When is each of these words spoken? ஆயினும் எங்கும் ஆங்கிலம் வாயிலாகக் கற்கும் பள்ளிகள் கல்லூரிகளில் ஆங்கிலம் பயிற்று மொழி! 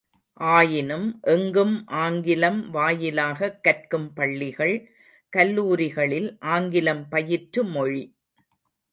ஆயினும் 0.39 1.03
எங்கும் 1.23 1.73
ஆங்கிலம் 1.97 2.69
வாயிலாகக் 2.71 3.59
கற்கும் 3.61 4.13
பள்ளிகள் 4.13 4.73
கல்லூரிகளில் 5.33 6.29
ஆங்கிலம் 6.49 7.09
பயிற்று 7.09 7.63
மொழி! 7.65 8.03